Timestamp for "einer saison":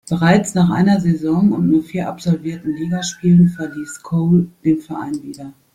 0.71-1.51